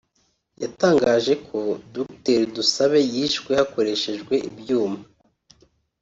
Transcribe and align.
yatangaje 0.61 1.33
ko 1.47 1.57
Dr 1.93 2.41
Dusabe 2.55 2.99
yishwe 3.13 3.51
hakoreshejwe 3.59 4.33
ibyuma 4.49 5.01